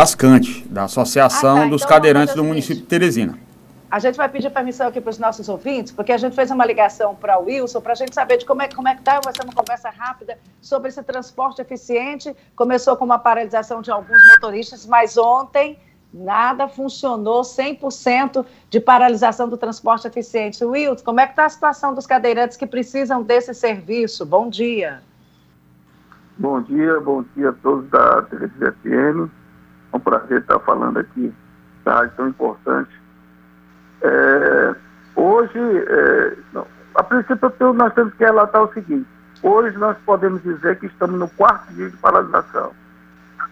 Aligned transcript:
Ascante, 0.00 0.64
da 0.68 0.84
Associação 0.84 1.56
ah, 1.56 1.62
tá. 1.62 1.66
dos 1.70 1.82
então, 1.82 1.96
Cadeirantes 1.96 2.32
do 2.32 2.44
município 2.44 2.76
de 2.76 2.82
Teresina. 2.82 3.36
A 3.90 3.98
gente 3.98 4.16
vai 4.16 4.28
pedir 4.28 4.48
permissão 4.48 4.86
aqui 4.86 5.00
para 5.00 5.10
os 5.10 5.18
nossos 5.18 5.48
ouvintes, 5.48 5.90
porque 5.90 6.12
a 6.12 6.16
gente 6.16 6.36
fez 6.36 6.52
uma 6.52 6.64
ligação 6.64 7.16
para 7.16 7.36
o 7.36 7.46
Wilson, 7.46 7.80
para 7.80 7.94
a 7.94 7.96
gente 7.96 8.14
saber 8.14 8.36
de 8.36 8.46
como 8.46 8.62
é, 8.62 8.68
como 8.68 8.86
é 8.86 8.94
que 8.94 9.00
está, 9.00 9.18
vai 9.18 9.34
ser 9.34 9.42
uma 9.42 9.52
conversa 9.52 9.90
rápida 9.90 10.38
sobre 10.62 10.90
esse 10.90 11.02
transporte 11.02 11.60
eficiente. 11.60 12.32
Começou 12.54 12.96
com 12.96 13.04
uma 13.04 13.18
paralisação 13.18 13.82
de 13.82 13.90
alguns 13.90 14.24
motoristas, 14.34 14.86
mas 14.86 15.18
ontem 15.18 15.76
nada 16.14 16.68
funcionou, 16.68 17.42
100% 17.42 18.46
de 18.70 18.78
paralisação 18.78 19.48
do 19.48 19.56
transporte 19.56 20.06
eficiente. 20.06 20.64
Wilson, 20.64 21.04
como 21.04 21.18
é 21.18 21.26
que 21.26 21.32
está 21.32 21.46
a 21.46 21.48
situação 21.48 21.92
dos 21.92 22.06
cadeirantes 22.06 22.56
que 22.56 22.68
precisam 22.68 23.20
desse 23.20 23.52
serviço? 23.52 24.24
Bom 24.24 24.48
dia. 24.48 25.02
Bom 26.38 26.62
dia, 26.62 27.00
bom 27.00 27.24
dia 27.34 27.48
a 27.48 27.52
todos 27.52 27.90
da 27.90 28.22
TV 28.22 28.70
FM. 28.70 29.37
É 29.92 29.96
um 29.96 30.00
prazer 30.00 30.40
estar 30.40 30.58
falando 30.60 30.98
aqui 30.98 31.32
da 31.84 31.94
rádio 31.94 32.12
tão 32.16 32.28
importante. 32.28 32.90
É, 34.02 34.74
hoje, 35.16 35.58
é, 35.58 36.36
não, 36.52 36.66
a 36.94 37.02
princípio, 37.02 37.72
nós 37.72 37.94
temos 37.94 38.14
que 38.14 38.24
relatar 38.24 38.62
o 38.62 38.72
seguinte: 38.72 39.06
hoje 39.42 39.76
nós 39.78 39.96
podemos 40.04 40.42
dizer 40.42 40.78
que 40.78 40.86
estamos 40.86 41.18
no 41.18 41.28
quarto 41.28 41.72
dia 41.74 41.88
de 41.90 41.96
paralisação. 41.96 42.72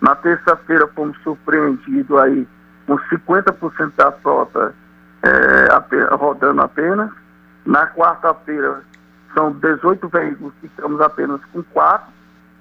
Na 0.00 0.14
terça-feira 0.14 0.86
fomos 0.88 1.16
surpreendidos 1.22 2.18
aí 2.18 2.46
com 2.86 2.98
50% 2.98 3.92
da 3.96 4.12
frota 4.12 4.74
é, 5.22 5.72
apenas, 5.72 6.10
rodando 6.10 6.62
apenas. 6.62 7.10
Na 7.64 7.86
quarta-feira 7.86 8.82
são 9.34 9.52
18 9.52 10.08
veículos, 10.08 10.52
ficamos 10.60 11.00
apenas 11.00 11.40
com 11.52 11.62
4, 11.62 12.06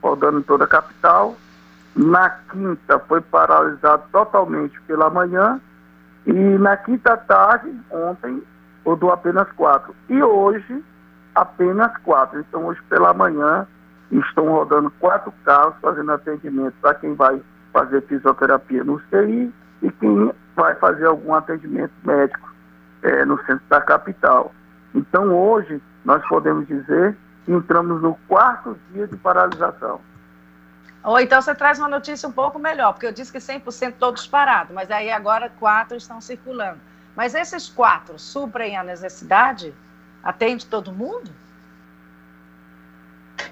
rodando 0.02 0.40
em 0.40 0.44
toda 0.44 0.64
a 0.66 0.68
capital. 0.68 1.38
Na 1.96 2.30
quinta 2.30 3.00
foi 3.00 3.22
paralisado 3.22 4.04
totalmente 4.12 4.80
pela 4.82 5.10
manhã. 5.10 5.60
E 6.26 6.34
na 6.34 6.76
quinta 6.76 7.16
tarde, 7.16 7.72
ontem, 7.90 8.44
rodou 8.84 9.12
apenas 9.12 9.50
quatro. 9.54 9.96
E 10.10 10.22
hoje, 10.22 10.84
apenas 11.34 11.96
quatro. 12.04 12.40
Então, 12.40 12.66
hoje 12.66 12.82
pela 12.90 13.14
manhã, 13.14 13.66
estão 14.12 14.52
rodando 14.52 14.92
quatro 15.00 15.34
carros 15.44 15.76
fazendo 15.82 16.12
atendimento 16.12 16.74
para 16.82 16.96
quem 16.96 17.14
vai 17.14 17.42
fazer 17.72 18.02
fisioterapia 18.04 18.84
no 18.84 19.00
CI 19.10 19.54
e 19.82 19.92
quem 19.92 20.32
vai 20.56 20.76
fazer 20.76 21.06
algum 21.06 21.34
atendimento 21.34 21.94
médico 22.04 22.50
é, 23.04 23.26
no 23.26 23.38
centro 23.46 23.64
da 23.70 23.82
capital. 23.82 24.54
Então, 24.94 25.34
hoje, 25.34 25.82
nós 26.04 26.26
podemos 26.28 26.68
dizer 26.68 27.16
que 27.46 27.52
entramos 27.52 28.02
no 28.02 28.16
quarto 28.28 28.78
dia 28.92 29.08
de 29.08 29.16
paralisação. 29.18 30.00
Ou 31.06 31.20
então 31.20 31.40
você 31.40 31.54
traz 31.54 31.78
uma 31.78 31.88
notícia 31.88 32.28
um 32.28 32.32
pouco 32.32 32.58
melhor, 32.58 32.94
porque 32.94 33.06
eu 33.06 33.12
disse 33.12 33.32
que 33.32 33.38
100% 33.38 33.94
todos 34.00 34.26
parados, 34.26 34.74
mas 34.74 34.90
aí 34.90 35.12
agora 35.12 35.52
quatro 35.60 35.96
estão 35.96 36.20
circulando. 36.20 36.80
Mas 37.16 37.36
esses 37.36 37.70
quatro 37.70 38.18
suprem 38.18 38.76
a 38.76 38.84
necessidade? 38.84 39.72
Atende 40.24 40.66
todo 40.66 40.92
mundo? 40.92 41.30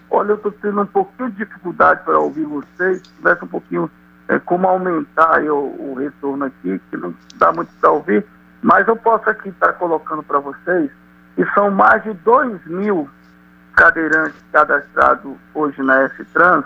Olha, 0.09 0.31
eu 0.31 0.35
estou 0.35 0.51
tendo 0.51 0.81
um 0.81 0.85
pouquinho 0.87 1.29
de 1.29 1.45
dificuldade 1.45 2.03
para 2.03 2.19
ouvir 2.19 2.45
vocês. 2.45 2.97
Se 2.97 3.13
tivesse 3.13 3.45
um 3.45 3.47
pouquinho 3.47 3.91
é, 4.27 4.39
como 4.39 4.67
aumentar 4.67 5.43
eu, 5.43 5.59
o 5.79 5.93
retorno 5.93 6.45
aqui, 6.45 6.81
que 6.89 6.97
não 6.97 7.13
dá 7.35 7.53
muito 7.53 7.71
para 7.79 7.91
ouvir, 7.91 8.25
mas 8.63 8.87
eu 8.87 8.95
posso 8.95 9.29
aqui 9.29 9.49
estar 9.49 9.73
colocando 9.73 10.23
para 10.23 10.39
vocês 10.39 10.89
que 11.35 11.45
são 11.53 11.69
mais 11.69 12.01
de 12.01 12.13
2 12.13 12.65
mil 12.65 13.07
cadeirantes 13.75 14.41
cadastrados 14.51 15.35
hoje 15.53 15.81
na 15.83 16.01
S-Trans 16.03 16.65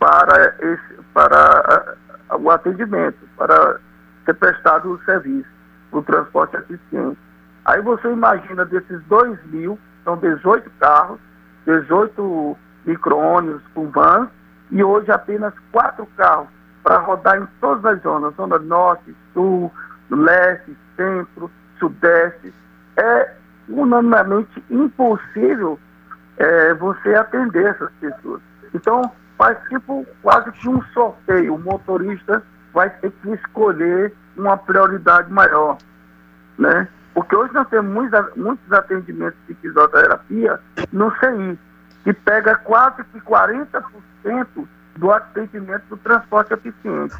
para, 0.00 0.54
esse, 0.60 1.02
para 1.14 1.94
o 2.32 2.50
atendimento, 2.50 3.18
para 3.36 3.78
ser 4.24 4.34
prestado 4.34 4.92
o 4.92 5.04
serviço, 5.04 5.48
o 5.92 6.02
transporte 6.02 6.56
eficiente. 6.56 7.18
Aí 7.66 7.80
você 7.82 8.10
imagina 8.10 8.64
desses 8.64 9.00
2 9.04 9.38
mil, 9.46 9.78
são 10.02 10.16
18 10.16 10.68
carros, 10.80 11.20
18 11.66 12.56
micro-ônibus 12.86 13.62
com 13.74 13.90
vans, 13.90 14.28
e 14.70 14.82
hoje 14.82 15.12
apenas 15.12 15.52
quatro 15.70 16.06
carros 16.16 16.48
para 16.82 16.98
rodar 16.98 17.36
em 17.36 17.46
todas 17.60 17.84
as 17.84 18.02
zonas, 18.02 18.34
zona 18.36 18.58
norte, 18.58 19.14
sul, 19.34 19.70
leste, 20.10 20.74
centro, 20.96 21.50
sudeste. 21.78 22.54
É 22.96 23.34
unanimemente 23.68 24.64
impossível 24.70 25.78
é, 26.38 26.72
você 26.74 27.14
atender 27.14 27.66
essas 27.66 27.90
pessoas. 28.00 28.40
Então, 28.74 29.12
faz 29.40 29.56
tipo 29.70 30.06
quase 30.20 30.52
que 30.52 30.68
um 30.68 30.82
sorteio. 30.92 31.54
O 31.54 31.58
motorista 31.58 32.42
vai 32.74 32.90
ter 32.90 33.10
que 33.10 33.30
escolher 33.30 34.12
uma 34.36 34.54
prioridade 34.58 35.32
maior, 35.32 35.78
né? 36.58 36.86
Porque 37.14 37.34
hoje 37.34 37.54
nós 37.54 37.66
temos 37.70 37.90
muitos, 37.90 38.36
muitos 38.36 38.70
atendimentos 38.70 39.38
de 39.48 39.54
fisioterapia 39.54 40.60
no 40.92 41.10
CI, 41.12 41.58
que 42.04 42.12
pega 42.12 42.54
quase 42.56 43.02
que 43.04 43.20
40% 43.22 43.82
do 44.96 45.10
atendimento 45.10 45.84
do 45.88 45.96
transporte 45.96 46.52
eficiente. 46.52 47.16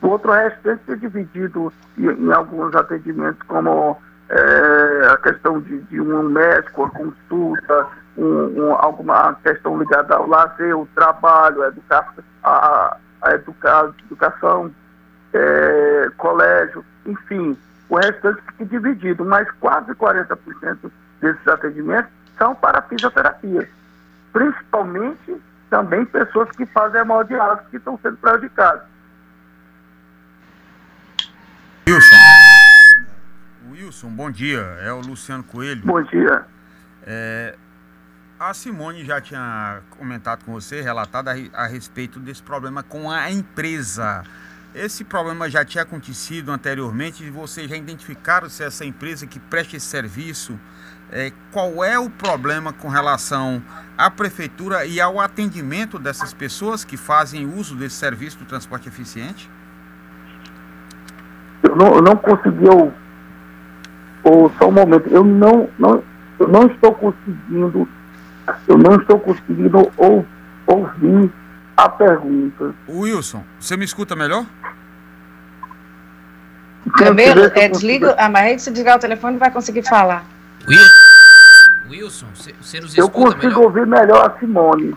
O 0.00 0.08
outro 0.08 0.32
restante 0.32 0.80
é 0.90 0.96
dividido 0.96 1.70
em, 1.98 2.06
em 2.06 2.32
alguns 2.32 2.74
atendimentos, 2.74 3.42
como 3.46 4.00
é, 4.28 5.08
a 5.10 5.16
questão 5.16 5.60
de, 5.60 5.80
de, 5.82 6.00
um 6.00 6.22
médico, 6.24 6.84
a 6.84 6.90
consulta, 6.90 7.86
um, 8.16 8.62
um, 8.62 8.74
alguma 8.74 9.34
questão 9.42 9.78
ligada 9.78 10.14
ao 10.16 10.26
lazer, 10.26 10.76
o 10.76 10.86
trabalho, 10.94 11.62
a, 11.62 11.68
educa 11.68 12.04
a, 12.42 12.96
a 13.22 13.34
educa 13.34 13.94
educação, 14.06 14.70
é, 15.32 16.10
colégio, 16.16 16.84
enfim, 17.06 17.56
o 17.88 17.96
restante 17.96 18.42
fica 18.42 18.66
dividido, 18.66 19.24
mas 19.24 19.50
quase 19.60 19.94
40% 19.94 20.90
desses 21.20 21.48
atendimentos 21.48 22.10
são 22.36 22.54
para 22.54 22.82
fisioterapia, 22.82 23.68
principalmente 24.32 25.42
também 25.70 26.04
pessoas 26.04 26.50
que 26.50 26.66
fazem 26.66 27.00
hemodiálise 27.00 27.66
que 27.70 27.76
estão 27.76 27.98
sendo 28.02 28.16
prejudicadas. 28.18 28.82
Wilson. 31.86 32.57
Wilson, 33.70 34.08
bom 34.08 34.30
dia. 34.30 34.60
É 34.80 34.92
o 34.92 35.00
Luciano 35.00 35.42
Coelho. 35.44 35.82
Bom 35.84 36.02
dia. 36.02 36.46
É, 37.02 37.54
a 38.40 38.54
Simone 38.54 39.04
já 39.04 39.20
tinha 39.20 39.80
comentado 39.90 40.44
com 40.44 40.52
você, 40.52 40.80
relatado 40.80 41.28
a, 41.28 41.34
a, 41.52 41.66
respeito 41.66 42.18
desse 42.18 42.42
problema 42.42 42.82
com 42.82 43.10
a 43.10 43.30
empresa. 43.30 44.22
Esse 44.74 45.04
problema 45.04 45.50
já 45.50 45.64
tinha 45.64 45.82
acontecido 45.82 46.50
anteriormente 46.50 47.24
e 47.24 47.30
vocês 47.30 47.68
já 47.68 47.76
identificaram 47.76 48.48
se 48.48 48.62
essa 48.62 48.84
empresa 48.84 49.26
que 49.26 49.38
presta 49.38 49.76
esse 49.76 49.86
serviço, 49.86 50.58
é, 51.10 51.32
qual 51.50 51.82
é 51.82 51.98
o 51.98 52.08
problema 52.08 52.72
com 52.72 52.88
relação 52.88 53.62
à 53.96 54.10
prefeitura 54.10 54.84
e 54.86 55.00
ao 55.00 55.20
atendimento 55.20 55.98
dessas 55.98 56.32
pessoas 56.32 56.84
que 56.84 56.96
fazem 56.96 57.46
uso 57.46 57.74
desse 57.74 57.96
serviço 57.96 58.38
do 58.38 58.44
transporte 58.44 58.88
eficiente? 58.88 59.50
Eu 61.62 61.74
não, 61.74 61.94
eu 61.96 62.02
não 62.02 62.16
consegui, 62.16 62.68
só 64.58 64.68
um 64.68 64.72
momento, 64.72 65.08
eu 65.08 65.24
não, 65.24 65.68
não, 65.78 66.02
eu 66.38 66.48
não 66.48 66.66
estou 66.66 66.94
conseguindo 66.94 67.88
eu 68.66 68.78
não 68.78 68.96
estou 68.96 69.18
conseguindo 69.20 69.90
ou, 69.96 70.24
ouvir 70.66 71.30
a 71.76 71.88
pergunta. 71.88 72.74
Wilson, 72.88 73.44
você 73.58 73.76
me 73.76 73.84
escuta 73.84 74.16
melhor? 74.16 74.44
Primeiro, 76.96 77.44
é, 77.54 77.68
desliga, 77.68 78.14
ah, 78.18 78.28
mas 78.28 78.62
se 78.62 78.70
desligar 78.70 78.96
o 78.96 79.00
telefone 79.00 79.36
vai 79.36 79.50
conseguir 79.50 79.82
falar. 79.82 80.24
Wilson, 81.88 82.26
você 82.34 82.80
nos 82.80 82.90
escuta 82.90 83.00
Eu 83.00 83.10
consigo 83.10 83.42
melhor? 83.42 83.62
ouvir 83.62 83.86
melhor 83.86 84.30
a 84.30 84.38
Simone. 84.38 84.94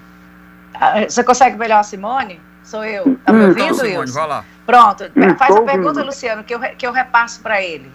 Ah, 0.74 1.02
você 1.08 1.24
consegue 1.24 1.58
melhor 1.58 1.80
a 1.80 1.84
Simone? 1.84 2.40
Sou 2.64 2.86
eu. 2.86 3.18
Tá 3.26 3.34
me 3.34 3.46
ouvindo, 3.46 3.74
então, 3.74 4.00
Wilson? 4.00 4.14
Vai 4.14 4.28
lá. 4.28 4.46
Pronto, 4.66 5.12
faz 5.38 5.56
a 5.56 5.62
pergunta, 5.62 6.04
Luciano, 6.04 6.44
que 6.44 6.56
eu, 6.56 6.60
que 6.60 6.88
eu 6.88 6.92
repasso 6.92 7.42
para 7.42 7.62
ele. 7.62 7.92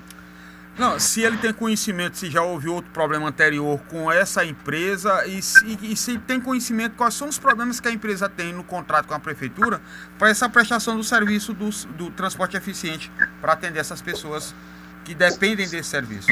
Não, 0.79 1.01
se 1.01 1.23
ele 1.23 1.39
tem 1.39 1.53
conhecimento, 1.55 2.19
se 2.19 2.31
já 2.31 2.43
houve 2.43 2.69
outro 2.69 2.91
problema 2.91 3.29
anterior 3.29 3.81
com 3.89 4.13
essa 4.13 4.45
empresa 4.45 5.27
e 5.27 5.41
se, 5.41 5.79
e 5.83 5.97
se 5.97 6.19
tem 6.19 6.39
conhecimento 6.39 6.97
quais 6.97 7.15
são 7.15 7.29
os 7.29 7.39
problemas 7.39 7.81
que 7.81 7.89
a 7.89 7.91
empresa 7.91 8.29
tem 8.29 8.53
no 8.53 8.63
contrato 8.63 9.07
com 9.07 9.15
a 9.15 9.19
prefeitura 9.19 9.81
para 10.19 10.29
essa 10.29 10.49
prestação 10.49 10.97
do 10.97 11.03
serviço 11.03 11.55
do, 11.55 11.71
do 11.95 12.11
transporte 12.11 12.59
eficiente 12.59 13.11
para 13.41 13.55
atender 13.55 13.81
essas 13.81 14.03
pessoas 14.03 14.55
que 15.03 15.15
dependem 15.15 15.67
desse 15.67 15.89
serviço. 15.89 16.29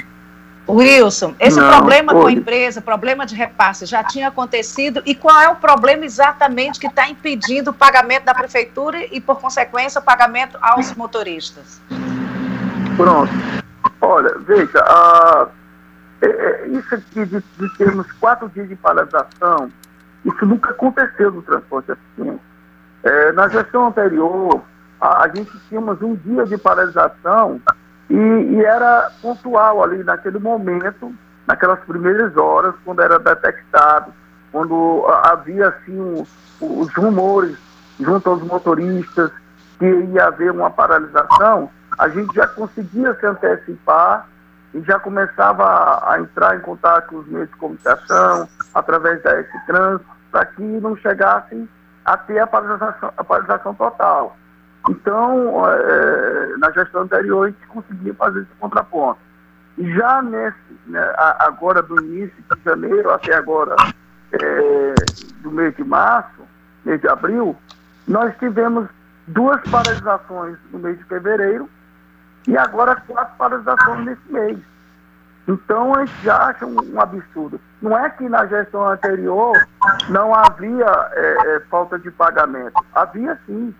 Wilson, 0.69 1.35
esse 1.38 1.61
Não, 1.61 1.69
problema 1.69 2.12
foi. 2.12 2.20
com 2.20 2.26
a 2.26 2.32
empresa, 2.32 2.81
problema 2.81 3.26
de 3.26 3.35
repasse, 3.35 3.87
já 3.87 4.02
tinha 4.02 4.29
acontecido 4.29 5.02
e 5.05 5.14
qual 5.14 5.41
é 5.41 5.49
o 5.49 5.56
problema 5.56 6.05
exatamente 6.05 6.81
que 6.81 6.87
está 6.87 7.08
impedindo 7.08 7.70
o 7.70 7.75
pagamento 7.75 8.25
da 8.25 8.35
prefeitura 8.35 9.06
e, 9.11 9.20
por 9.20 9.41
consequência, 9.41 10.00
o 10.00 10.05
pagamento 10.05 10.58
aos 10.61 10.94
motoristas? 10.94 11.81
Pronto. 12.96 13.32
Olha, 14.05 14.35
veja, 14.41 14.81
a, 14.81 15.49
é, 16.21 16.27
é, 16.27 16.69
isso 16.69 16.95
aqui 16.95 17.25
de, 17.25 17.41
de, 17.41 17.77
termos 17.79 18.11
quatro 18.12 18.51
dias 18.51 18.69
de 18.69 18.77
paralisação, 18.77 19.71
isso 20.25 20.45
nunca 20.45 20.73
aconteceu 20.73 21.31
no 21.31 21.41
transporte 21.41 21.93
eficiente. 21.93 22.43
É, 23.03 23.33
na 23.33 23.49
gestão 23.49 23.87
anterior, 23.87 24.61
a, 25.01 25.25
a 25.25 25.29
gente 25.29 25.51
tínhamos 25.71 26.03
um 26.03 26.15
dia 26.17 26.45
de 26.45 26.59
paralisação 26.59 27.59
e, 28.11 28.15
e, 28.15 28.62
era 28.62 29.11
pontual 29.23 29.83
ali 29.83 30.05
naquele 30.05 30.39
momento, 30.39 31.15
naquelas 31.47 31.81
primeiras 31.81 32.37
horas, 32.37 32.75
quando 32.85 33.01
era 33.01 33.19
detectado, 33.19 34.12
quando 34.53 35.06
havia 35.25 35.69
assim 35.69 36.27
os 36.61 36.93
rumores 36.95 37.56
junto 37.99 38.29
aos 38.29 38.43
motoristas 38.43 39.31
que 39.79 39.87
ia 39.87 40.27
haver 40.27 40.51
uma 40.51 40.71
paralisação, 40.71 41.71
a 41.99 42.08
gente 42.08 42.35
já 42.35 42.46
conseguia 42.46 43.14
se 43.14 43.26
antecipar 43.26 44.26
e 44.73 44.81
já 44.82 44.99
começava 44.99 45.64
a, 45.64 46.14
a 46.14 46.20
entrar 46.20 46.56
em 46.56 46.61
contato 46.61 47.08
com 47.08 47.17
os 47.19 47.26
meios 47.29 47.49
de 47.49 47.56
comunicação, 47.56 48.49
através 48.75 49.23
da 49.23 49.32
S-Trans, 49.38 50.00
para 50.31 50.46
que 50.46 50.62
não 50.62 50.96
chegassem 50.96 51.69
a 52.05 52.17
ter 52.17 52.41
a 52.41 52.46
paralisação, 52.46 53.12
a 53.17 53.25
paralisação 53.25 53.75
total. 53.75 54.37
Então, 54.88 55.64
é, 55.67 56.56
na 56.58 56.70
gestão 56.73 57.02
anterior, 57.02 57.46
a 57.46 57.50
gente 57.50 57.67
conseguia 57.69 58.14
fazer 58.14 58.41
esse 58.41 58.50
contraponto. 58.58 59.20
E 59.79 59.94
já 59.94 60.20
nesse, 60.23 60.58
né, 60.87 61.14
agora 61.38 61.82
do 61.82 62.02
início 62.02 62.37
de 62.55 62.64
janeiro 62.64 63.11
até 63.11 63.35
agora, 63.35 63.75
é, 64.32 64.94
do 65.41 65.50
mês 65.50 65.75
de 65.76 65.85
março, 65.85 66.43
mês 66.85 67.00
de 67.00 67.08
abril, 67.08 67.56
nós 68.06 68.37
tivemos 68.38 68.88
duas 69.29 69.61
paralisações 69.70 70.58
no 70.70 70.79
mês 70.81 70.99
de 70.99 71.05
fevereiro 71.05 71.69
e 72.46 72.56
agora 72.56 72.96
quatro 73.06 73.35
paralisações 73.37 74.05
nesse 74.05 74.32
mês. 74.32 74.58
Então 75.46 75.94
a 75.94 76.05
gente 76.05 76.31
acha 76.31 76.64
um, 76.64 76.76
um 76.94 77.00
absurdo. 77.00 77.61
Não 77.82 77.99
é 77.99 78.08
que 78.11 78.29
na 78.29 78.46
gestão 78.46 78.88
anterior 78.88 79.52
não 80.08 80.35
havia 80.35 80.87
é, 81.12 81.56
é, 81.56 81.61
falta 81.70 81.99
de 81.99 82.11
pagamento. 82.11 82.73
Havia 82.94 83.38
sim. 83.46 83.75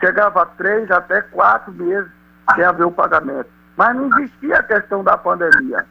Chegava 0.00 0.42
a 0.42 0.46
três 0.46 0.88
até 0.90 1.22
quatro 1.22 1.72
meses 1.72 2.10
sem 2.54 2.64
haver 2.64 2.86
o 2.86 2.92
pagamento. 2.92 3.48
Mas 3.76 3.96
não 3.96 4.06
existia 4.18 4.58
a 4.58 4.62
questão 4.62 5.02
da 5.02 5.16
pandemia. 5.16 5.84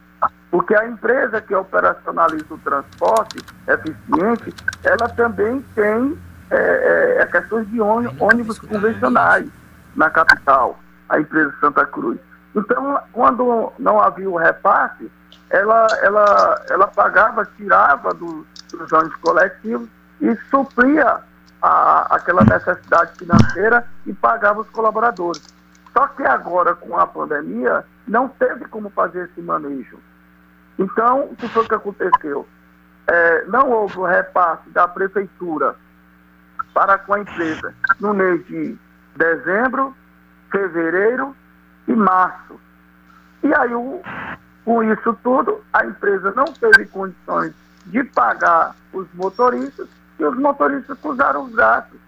Porque 0.50 0.74
a 0.74 0.86
empresa 0.86 1.42
que 1.42 1.54
operacionaliza 1.54 2.46
o 2.54 2.58
transporte 2.58 3.38
eficiente, 3.66 4.54
ela 4.82 5.08
também 5.10 5.62
tem 5.74 6.18
é, 6.50 7.18
é, 7.20 7.26
questões 7.26 7.68
de 7.68 7.80
ônibus 7.80 8.58
convencionais 8.58 9.46
na 9.94 10.08
capital, 10.08 10.78
a 11.08 11.20
empresa 11.20 11.54
Santa 11.60 11.86
Cruz. 11.86 12.18
Então, 12.54 13.00
quando 13.12 13.72
não 13.78 14.00
havia 14.00 14.28
o 14.28 14.36
repasse, 14.36 15.10
ela, 15.50 15.86
ela, 16.02 16.64
ela 16.68 16.86
pagava, 16.88 17.46
tirava 17.56 18.12
do, 18.14 18.46
dos 18.70 18.92
ônibus 18.92 19.16
coletivos 19.16 19.88
e 20.20 20.34
supria 20.50 21.20
a, 21.62 22.16
aquela 22.16 22.44
necessidade 22.44 23.12
financeira 23.18 23.86
e 24.06 24.12
pagava 24.12 24.60
os 24.60 24.68
colaboradores. 24.70 25.42
Só 25.92 26.06
que 26.08 26.22
agora, 26.22 26.74
com 26.74 26.98
a 26.98 27.06
pandemia, 27.06 27.84
não 28.06 28.28
teve 28.28 28.66
como 28.66 28.90
fazer 28.90 29.24
esse 29.24 29.40
manejo. 29.40 29.98
Então, 30.78 31.22
o 31.24 31.36
que 31.36 31.48
foi 31.48 31.66
que 31.66 31.74
aconteceu? 31.74 32.46
É, 33.06 33.44
não 33.46 33.70
houve 33.70 33.98
o 33.98 34.04
repasse 34.04 34.68
da 34.70 34.86
prefeitura 34.86 35.74
para 36.74 36.98
com 36.98 37.14
a 37.14 37.20
empresa 37.20 37.74
no 37.98 38.14
mês 38.14 38.46
de 38.46 38.76
dezembro, 39.16 39.96
fevereiro 40.50 41.34
e 41.86 41.92
março. 41.94 42.58
E 43.42 43.54
aí, 43.54 43.74
o, 43.74 44.00
com 44.64 44.82
isso 44.82 45.16
tudo, 45.22 45.60
a 45.72 45.84
empresa 45.84 46.32
não 46.32 46.44
teve 46.44 46.86
condições 46.86 47.54
de 47.86 48.04
pagar 48.04 48.74
os 48.92 49.06
motoristas 49.14 49.88
e 50.18 50.24
os 50.24 50.36
motoristas 50.36 50.98
cruzaram 51.00 51.44
os 51.44 51.54
gastos. 51.54 51.98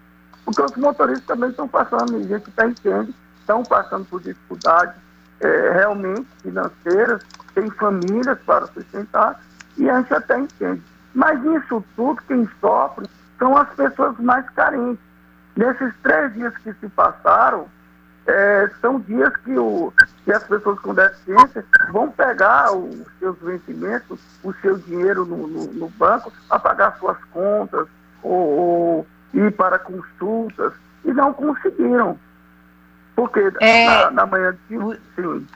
Porque 0.45 0.61
os 0.61 0.75
motoristas 0.75 1.25
também 1.25 1.49
estão 1.49 1.67
passando, 1.67 2.15
a 2.15 2.19
gente 2.19 2.49
está 2.49 2.67
entende, 2.67 3.13
estão 3.39 3.63
passando 3.63 4.05
por 4.05 4.21
dificuldades 4.21 4.95
é, 5.39 5.71
realmente 5.73 6.27
financeiras, 6.41 7.23
tem 7.53 7.69
famílias 7.71 8.39
para 8.45 8.67
sustentar, 8.67 9.39
e 9.77 9.89
a 9.89 9.97
gente 9.99 10.13
até 10.13 10.39
entende. 10.39 10.83
Mas 11.13 11.43
isso 11.43 11.83
tudo, 11.95 12.21
quem 12.27 12.47
sofre 12.59 13.09
são 13.37 13.57
as 13.57 13.69
pessoas 13.69 14.17
mais 14.19 14.47
carentes. 14.51 15.03
Nesses 15.55 15.93
três 16.01 16.33
dias 16.33 16.55
que 16.57 16.73
se 16.73 16.87
passaram, 16.89 17.67
é, 18.27 18.69
são 18.79 18.99
dias 18.99 19.35
que, 19.37 19.57
o, 19.57 19.91
que 20.23 20.31
as 20.31 20.43
pessoas 20.43 20.79
com 20.79 20.93
deficiência 20.93 21.65
vão 21.91 22.11
pegar 22.11 22.71
os 22.71 23.07
seus 23.19 23.37
vencimentos, 23.39 24.19
o 24.43 24.53
seu 24.61 24.77
dinheiro 24.77 25.25
no, 25.25 25.47
no, 25.47 25.65
no 25.73 25.89
banco, 25.89 26.31
para 26.47 26.59
pagar 26.59 26.97
suas 26.99 27.17
contas 27.25 27.87
ou, 28.21 28.33
ou, 28.33 29.07
ir 29.33 29.51
para 29.53 29.79
consultas, 29.79 30.73
e 31.03 31.13
não 31.13 31.33
conseguiram. 31.33 32.19
Porque 33.15 33.51
é, 33.59 33.85
na, 33.85 34.11
na 34.11 34.25
manhã 34.25 34.55
de. 34.69 34.77
Sim. 35.15 35.47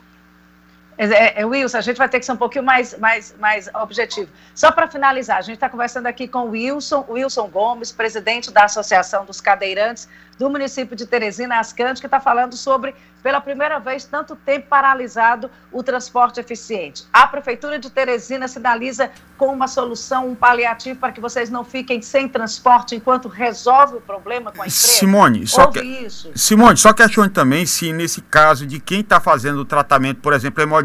É, 0.98 1.42
é, 1.42 1.46
Wilson, 1.46 1.78
a 1.78 1.82
gente 1.82 1.98
vai 1.98 2.08
ter 2.08 2.20
que 2.20 2.26
ser 2.26 2.32
um 2.32 2.38
pouquinho 2.38 2.64
mais, 2.64 2.98
mais, 2.98 3.36
mais 3.40 3.70
objetivo. 3.74 4.30
Só 4.54 4.72
para 4.72 4.88
finalizar, 4.88 5.38
a 5.38 5.42
gente 5.42 5.56
está 5.56 5.70
conversando 5.70 6.08
aqui 6.08 6.28
com 6.28 6.46
o 6.46 6.52
Wilson, 6.52 7.06
Wilson 7.10 7.48
Gomes, 7.50 7.92
presidente 7.92 8.52
da 8.52 8.64
Associação 8.64 9.26
dos 9.26 9.42
Cadeirantes 9.42 10.08
do 10.38 10.50
município 10.50 10.96
de 10.96 11.06
Teresina, 11.06 11.60
Ascante, 11.60 12.02
que 12.02 12.08
está 12.08 12.20
falando 12.20 12.56
sobre, 12.56 12.94
pela 13.24 13.40
primeira 13.40 13.80
vez, 13.80 14.06
tanto 14.06 14.36
tempo 14.36 14.68
paralisado 14.68 15.50
o 15.72 15.82
transporte 15.82 16.40
eficiente. 16.40 17.06
A 17.12 17.26
Prefeitura 17.26 17.80
de 17.80 17.90
Teresina 17.90 18.48
sinaliza 18.48 19.12
com 19.38 19.48
uma 19.48 19.68
solução, 19.68 20.30
um 20.30 20.36
paliativo 20.36 21.00
para 21.00 21.12
que 21.12 21.22
vocês 21.22 21.50
não 21.50 21.64
fiquem 21.64 22.02
sem 22.02 22.28
transporte 22.28 22.96
enquanto 22.96 23.28
resolve 23.28 23.98
o 23.98 24.02
problema 24.02 24.52
com 24.52 24.62
a 24.62 24.66
empresa. 24.66 24.88
Simone, 24.88 25.48
só 25.48 25.68
que, 25.68 25.82
isso. 25.82 26.32
Simone, 26.36 26.78
só 26.78 26.94
questione 26.94 27.30
também 27.30 27.66
se 27.66 27.92
nesse 27.94 28.22
caso 28.22 28.66
de 28.66 28.80
quem 28.80 29.02
está 29.02 29.20
fazendo 29.20 29.60
o 29.60 29.66
tratamento, 29.66 30.20
por 30.22 30.34
exemplo, 30.34 30.62
hemodiálise, 30.62 30.85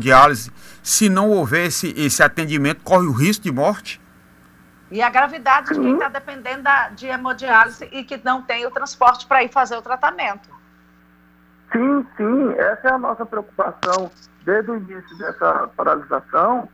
se 0.83 1.09
não 1.09 1.31
houver 1.31 1.67
esse, 1.67 1.93
esse 1.97 2.23
atendimento, 2.23 2.83
corre 2.83 3.07
o 3.07 3.13
risco 3.13 3.45
de 3.45 3.53
morte? 3.53 4.01
E 4.91 5.01
a 5.01 5.09
gravidade 5.09 5.69
de 5.69 5.81
quem 5.81 5.95
está 5.95 6.09
dependendo 6.09 6.63
da, 6.63 6.89
de 6.89 7.07
hemodiálise 7.07 7.89
e 7.93 8.03
que 8.03 8.21
não 8.25 8.43
tem 8.43 8.67
o 8.67 8.71
transporte 8.71 9.27
para 9.27 9.45
ir 9.45 9.53
fazer 9.53 9.77
o 9.77 9.83
tratamento. 9.83 10.49
Sim, 11.73 12.05
sim, 12.17 12.53
essa 12.55 12.89
é 12.89 12.93
a 12.93 12.99
nossa 12.99 13.25
preocupação 13.25 14.11
desde 14.45 14.71
o 14.71 14.77
início 14.77 15.19
dessa 15.19 15.69
paralisação, 15.77 16.69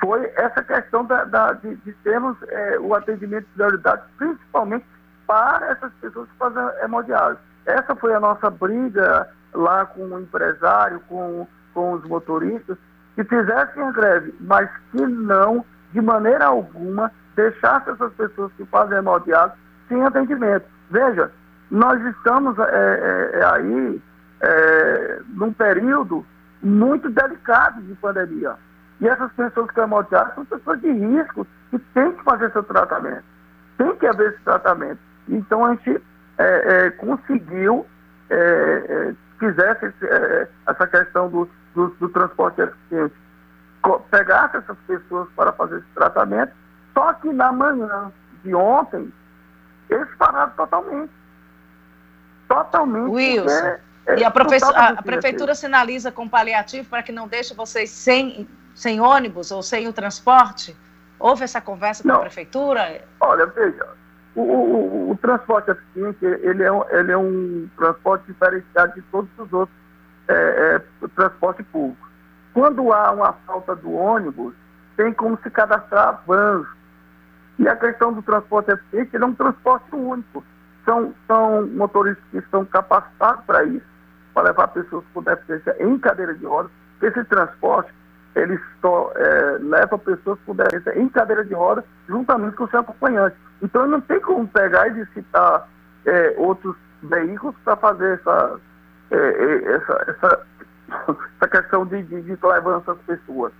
foi 0.00 0.30
essa 0.36 0.62
questão 0.62 1.04
da, 1.04 1.24
da 1.24 1.52
de, 1.54 1.76
de, 1.76 1.92
termos 2.04 2.36
é, 2.48 2.78
o 2.78 2.94
atendimento 2.94 3.46
de 3.46 3.52
prioridade, 3.54 4.02
principalmente 4.16 4.86
para 5.26 5.70
essas 5.70 5.92
pessoas 6.00 6.28
que 6.28 6.36
fazem 6.36 6.62
hemodiálise. 6.82 7.40
Essa 7.64 7.96
foi 7.96 8.14
a 8.14 8.20
nossa 8.20 8.48
briga 8.50 9.28
lá 9.52 9.86
com 9.86 10.02
o 10.02 10.20
empresário, 10.20 11.00
com, 11.08 11.46
com 11.76 11.92
os 11.92 12.02
motoristas, 12.04 12.78
que 13.14 13.22
fizessem 13.24 13.82
a 13.82 13.92
greve, 13.92 14.34
mas 14.40 14.66
que 14.90 15.06
não, 15.06 15.62
de 15.92 16.00
maneira 16.00 16.46
alguma, 16.46 17.12
deixasse 17.36 17.90
essas 17.90 18.14
pessoas 18.14 18.50
que 18.56 18.64
fazem 18.64 18.96
hemodiálise 18.96 19.58
sem 19.86 20.02
atendimento. 20.02 20.64
Veja, 20.90 21.30
nós 21.70 22.02
estamos 22.06 22.58
é, 22.58 22.62
é, 22.62 23.38
é, 23.38 23.44
aí 23.44 24.02
é, 24.40 25.20
num 25.34 25.52
período 25.52 26.24
muito 26.62 27.10
delicado 27.10 27.82
de 27.82 27.94
pandemia. 27.96 28.54
E 29.02 29.06
essas 29.06 29.30
pessoas 29.32 29.70
que 29.70 29.80
hemodiálise 29.80 30.34
são 30.34 30.46
pessoas 30.46 30.80
de 30.80 30.90
risco 30.90 31.46
que 31.70 31.78
têm 31.92 32.12
que 32.12 32.24
fazer 32.24 32.50
seu 32.52 32.62
tratamento. 32.62 33.24
Tem 33.76 33.94
que 33.96 34.06
haver 34.06 34.30
esse 34.32 34.42
tratamento. 34.44 34.98
Então 35.28 35.62
a 35.62 35.74
gente 35.74 36.02
é, 36.38 36.86
é, 36.86 36.90
conseguiu, 36.92 37.84
fizesse 39.38 39.92
essa 40.66 40.86
questão 40.86 41.28
do, 41.28 41.48
do, 41.76 41.88
do 42.00 42.08
transporte 42.08 42.60
eficiente, 42.60 43.14
pegasse 44.10 44.56
essas 44.56 44.76
pessoas 44.88 45.28
para 45.36 45.52
fazer 45.52 45.78
esse 45.78 45.88
tratamento 45.94 46.52
só 46.96 47.12
que 47.12 47.30
na 47.30 47.52
manhã 47.52 48.10
de 48.42 48.54
ontem, 48.54 49.12
eles 49.90 50.08
pararam 50.16 50.50
totalmente. 50.56 51.12
Totalmente. 52.48 53.10
Wilson. 53.10 53.76
e 54.16 54.24
a, 54.24 54.28
a, 54.28 54.88
a 54.88 55.02
prefeitura 55.02 55.54
sinaliza 55.54 56.10
com 56.10 56.26
paliativo 56.26 56.88
para 56.88 57.02
que 57.02 57.12
não 57.12 57.28
deixe 57.28 57.52
vocês 57.52 57.90
sem, 57.90 58.48
sem 58.74 58.98
ônibus 58.98 59.50
ou 59.50 59.62
sem 59.62 59.86
o 59.86 59.92
transporte? 59.92 60.74
Houve 61.18 61.44
essa 61.44 61.60
conversa 61.60 62.02
com 62.02 62.08
não. 62.08 62.16
a 62.16 62.20
prefeitura? 62.20 63.04
Olha, 63.20 63.44
veja, 63.44 63.86
o, 64.34 64.40
o, 64.40 65.10
o, 65.10 65.18
transporte 65.18 65.70
eficiente, 65.70 66.24
ele 66.24 66.62
é, 66.62 66.98
ele 66.98 67.12
é 67.12 67.18
um 67.18 67.68
transporte 67.76 68.24
diferenciado 68.26 68.94
de 68.94 69.02
todos 69.02 69.28
os 69.38 69.52
outros 69.52 69.76
é, 70.28 70.34
é, 70.34 71.08
transporte 71.14 71.62
público. 71.64 72.06
Quando 72.52 72.92
há 72.92 73.12
uma 73.12 73.32
falta 73.46 73.76
do 73.76 73.92
ônibus, 73.92 74.54
tem 74.96 75.12
como 75.12 75.38
se 75.42 75.50
cadastrar 75.50 76.22
vans, 76.26 76.66
e 77.58 77.68
a 77.68 77.76
questão 77.76 78.12
do 78.12 78.22
transporte 78.22 78.70
eficiente, 78.70 79.16
é 79.16 79.24
um 79.24 79.34
transporte 79.34 79.94
único. 79.94 80.44
São, 80.84 81.14
são 81.26 81.66
motoristas 81.68 82.24
que 82.30 82.38
estão 82.38 82.64
capacitados 82.64 83.44
para 83.44 83.64
isso, 83.64 83.86
para 84.34 84.48
levar 84.48 84.68
pessoas 84.68 85.04
com 85.12 85.22
deficiência 85.22 85.76
em 85.80 85.98
cadeira 85.98 86.34
de 86.34 86.44
rodas. 86.44 86.70
Esse 87.02 87.24
transporte, 87.24 87.92
ele 88.34 88.60
só 88.80 89.12
é, 89.16 89.58
leva 89.60 89.98
pessoas 89.98 90.38
com 90.46 90.54
deficiência 90.54 90.98
em 90.98 91.08
cadeira 91.08 91.44
de 91.44 91.54
rodas, 91.54 91.84
juntamente 92.08 92.56
com 92.56 92.68
seu 92.68 92.80
acompanhante. 92.80 93.36
Então, 93.62 93.86
não 93.86 94.00
tem 94.00 94.20
como 94.20 94.46
pegar 94.48 94.86
e 94.88 95.06
citar 95.06 95.66
é, 96.04 96.34
outros 96.36 96.76
veículos 97.02 97.54
para 97.64 97.76
fazer 97.76 98.18
essa, 98.20 98.60
essa, 99.10 100.04
essa, 100.08 100.46
essa 101.36 101.48
questão 101.48 101.86
de, 101.86 102.02
de, 102.02 102.22
de 102.22 102.38
levar 102.42 102.78
essas 102.78 102.98
pessoas. 103.06 103.52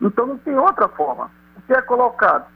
Então 0.00 0.26
não 0.26 0.38
tem 0.38 0.56
outra 0.56 0.88
forma. 0.88 1.30
O 1.56 1.62
que 1.62 1.72
é 1.72 1.82
colocado? 1.82 2.46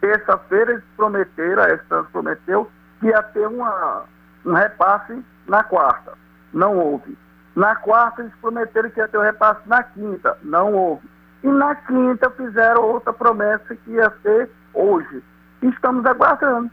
Terça-feira 0.00 0.72
eles 0.72 0.84
prometeram, 0.96 1.62
a 1.62 1.74
Estância 1.74 2.10
prometeu 2.12 2.70
que 3.00 3.06
ia 3.06 3.22
ter 3.22 3.46
uma, 3.46 4.04
um 4.44 4.52
repasse 4.52 5.24
na 5.46 5.62
quarta. 5.62 6.12
Não 6.52 6.76
houve. 6.76 7.16
Na 7.54 7.76
quarta 7.76 8.22
eles 8.22 8.34
prometeram 8.40 8.90
que 8.90 9.00
ia 9.00 9.08
ter 9.08 9.18
um 9.18 9.22
repasse 9.22 9.60
na 9.66 9.82
quinta. 9.82 10.36
Não 10.42 10.72
houve. 10.72 11.08
E 11.42 11.48
na 11.48 11.74
quinta 11.74 12.30
fizeram 12.30 12.82
outra 12.82 13.12
promessa 13.12 13.76
que 13.76 13.90
ia 13.90 14.12
ser 14.22 14.50
hoje. 14.72 15.22
Estamos 15.62 16.04
aguardando. 16.06 16.70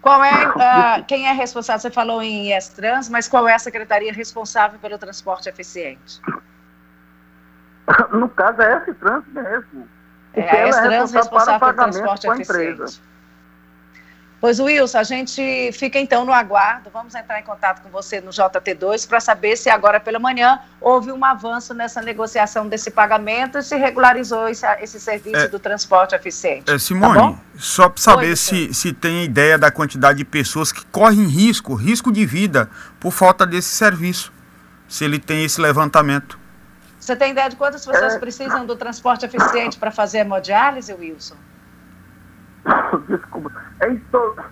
Qual 0.00 0.22
é, 0.22 0.48
uh, 0.48 1.04
quem 1.06 1.28
é 1.28 1.32
responsável? 1.32 1.80
Você 1.80 1.90
falou 1.90 2.22
em 2.22 2.48
IES-Trans, 2.48 3.08
mas 3.08 3.28
qual 3.28 3.48
é 3.48 3.54
a 3.54 3.58
secretaria 3.58 4.12
responsável 4.12 4.78
pelo 4.78 4.96
transporte 4.98 5.48
eficiente? 5.48 6.20
No 8.12 8.28
caso 8.28 8.60
é 8.62 8.74
a 8.74 8.80
trans 8.80 9.24
mesmo. 9.28 9.88
É 10.34 10.62
a 10.62 10.68
S-Trans 10.68 11.14
é 11.14 11.18
responsável 11.18 11.60
pelo 11.60 11.74
transporte 11.74 12.26
eficiente. 12.26 13.02
Pois, 14.40 14.60
Wilson, 14.60 14.98
a 14.98 15.02
gente 15.02 15.72
fica 15.72 15.98
então 15.98 16.24
no 16.24 16.32
aguardo. 16.32 16.90
Vamos 16.90 17.12
entrar 17.14 17.40
em 17.40 17.42
contato 17.42 17.82
com 17.82 17.88
você 17.88 18.20
no 18.20 18.30
JT2 18.30 19.08
para 19.08 19.18
saber 19.18 19.56
se 19.56 19.68
agora 19.68 19.98
pela 19.98 20.20
manhã 20.20 20.60
houve 20.80 21.10
um 21.10 21.24
avanço 21.24 21.74
nessa 21.74 22.00
negociação 22.00 22.68
desse 22.68 22.92
pagamento 22.92 23.58
e 23.58 23.62
se 23.64 23.76
regularizou 23.76 24.46
esse, 24.46 24.64
esse 24.80 25.00
serviço 25.00 25.36
é, 25.36 25.48
do 25.48 25.58
transporte 25.58 26.14
eficiente. 26.14 26.70
É, 26.70 26.78
Simone, 26.78 27.34
tá 27.34 27.38
só 27.56 27.88
para 27.88 28.00
saber 28.00 28.28
Oi, 28.28 28.36
se, 28.36 28.72
se 28.72 28.92
tem 28.92 29.24
ideia 29.24 29.58
da 29.58 29.72
quantidade 29.72 30.18
de 30.18 30.24
pessoas 30.24 30.70
que 30.70 30.86
correm 30.86 31.24
risco, 31.24 31.74
risco 31.74 32.12
de 32.12 32.24
vida, 32.24 32.70
por 33.00 33.10
falta 33.10 33.44
desse 33.44 33.70
serviço. 33.70 34.32
Se 34.86 35.04
ele 35.04 35.18
tem 35.18 35.44
esse 35.44 35.60
levantamento. 35.60 36.38
Você 36.98 37.16
tem 37.16 37.32
ideia 37.32 37.50
de 37.50 37.56
quantas 37.56 37.84
pessoas 37.84 38.14
é. 38.14 38.18
precisam 38.18 38.64
do 38.64 38.76
transporte 38.76 39.26
eficiente 39.26 39.76
para 39.76 39.90
fazer 39.90 40.18
hemodiálise, 40.18 40.94
Wilson? 40.94 41.36
Desculpa. 43.08 43.52
É 43.80 43.90
em 43.90 43.98
torno. 44.10 44.44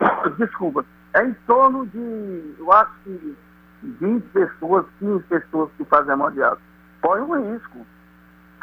Desculpa. 0.38 0.84
É 1.14 1.24
em 1.24 1.32
torno 1.46 1.86
de, 1.86 2.54
eu 2.58 2.72
acho 2.72 2.92
que 3.04 3.36
20 3.82 4.22
pessoas, 4.28 4.86
15 4.98 5.24
pessoas 5.24 5.70
que 5.76 5.84
fazem 5.84 6.12
hemodiálise. 6.12 6.62
Põe 7.00 7.20
um 7.20 7.52
risco. 7.52 7.86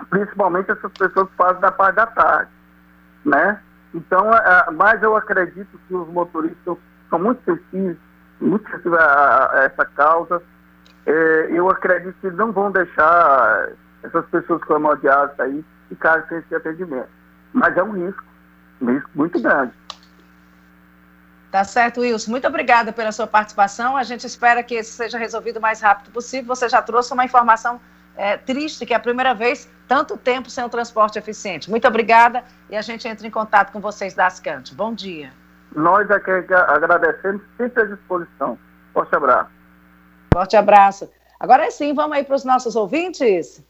Principalmente 0.10 0.72
essas 0.72 0.92
pessoas 0.92 1.30
que 1.30 1.36
fazem 1.36 1.62
da 1.62 1.72
parte 1.72 1.96
da 1.96 2.06
tarde. 2.08 2.51
Né? 3.25 3.60
Então, 3.94 4.34
é, 4.34 4.72
mas 4.72 5.01
eu 5.01 5.15
acredito 5.15 5.80
que 5.88 5.96
os 5.96 6.08
motoristas 6.10 6.77
são 7.10 7.20
muito 7.20 7.42
sensíveis, 7.44 7.98
muito 8.39 8.70
sensíveis 8.70 9.01
a, 9.01 9.51
a 9.54 9.63
essa 9.63 9.86
causa 9.86 10.42
é, 11.06 11.48
eu 11.51 11.70
acredito 11.70 12.15
que 12.20 12.32
não 12.32 12.51
vão 12.51 12.72
deixar 12.72 13.70
essas 14.04 14.25
pessoas 14.27 14.63
com 14.63 14.75
hemodiálise 14.75 15.39
aí 15.39 15.65
ficarem 15.89 16.27
sem 16.27 16.39
esse 16.39 16.56
atendimento. 16.56 17.10
Mas 17.54 17.77
é 17.77 17.84
um 17.84 17.92
risco 17.92 18.24
muito 19.13 19.39
grande. 19.41 19.74
Tá 21.51 21.63
certo, 21.63 22.01
Wilson. 22.01 22.32
Muito 22.32 22.48
obrigada 22.48 22.91
pela 22.91 23.12
sua 23.12 23.25
participação. 23.25 23.96
A 23.96 24.03
gente 24.03 24.27
espera 24.27 24.62
que 24.62 24.75
isso 24.75 24.91
seja 24.91 25.17
resolvido 25.17 25.58
o 25.58 25.62
mais 25.62 25.79
rápido 25.79 26.12
possível. 26.12 26.53
Você 26.53 26.67
já 26.67 26.82
trouxe 26.82 27.13
uma 27.13 27.24
informação 27.24 27.79
é, 28.17 28.36
triste, 28.38 28.86
que 28.86 28.94
é 28.94 28.98
a 28.98 29.00
primeira 29.00 29.34
vez 29.34 29.70
tanto 29.88 30.17
tempo 30.17 30.50
sem 30.50 30.63
um 30.63 30.70
transporte 30.70 31.17
eficiente. 31.17 31.70
Muito 31.70 31.88
obrigada 31.88 32.44
e 32.70 32.75
a 32.75 32.82
gente 32.82 33.08
entra 33.08 33.25
em 33.25 33.32
contato 33.32 33.72
com 33.72 33.79
vocês 33.79 34.13
da 34.13 34.27
Ascante. 34.27 34.74
Bom 34.74 34.94
dia. 34.94 35.32
Nós 35.74 36.10
aqui 36.10 36.32
agradecemos, 36.32 37.41
sempre 37.58 37.84
à 37.84 37.86
disposição. 37.86 38.58
Forte 38.94 39.15
abraço. 39.15 39.50
Forte 40.34 40.58
abraço. 40.58 41.10
Agora 41.39 41.70
sim, 41.70 41.94
vamos 41.94 42.17
aí 42.17 42.24
para 42.24 42.36
os 42.36 42.46
nossos 42.46 42.75
ouvintes. 42.75 43.63